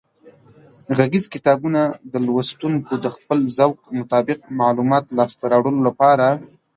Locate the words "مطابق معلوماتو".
3.99-5.15